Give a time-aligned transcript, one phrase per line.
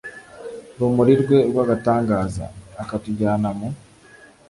[0.77, 2.45] rumuri rwe rw’agatangaza.
[2.81, 3.67] akatujyana mu